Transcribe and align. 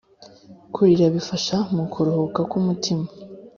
Kurira 0.73 1.05
bifasha 1.15 1.55
mukuruhuka 1.75 2.41
ku 2.49 2.57
mutima 2.65 3.05